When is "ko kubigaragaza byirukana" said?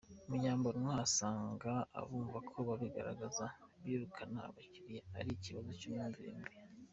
2.49-4.39